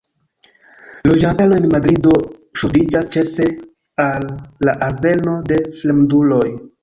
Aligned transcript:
Loĝantaro 1.09 1.57
en 1.61 1.67
Madrido 1.73 2.13
ŝuldiĝas 2.61 3.11
ĉefe 3.15 3.49
al 4.07 4.27
la 4.69 4.75
alveno 4.87 5.37
de 5.53 5.63
fremduloj. 5.81 6.45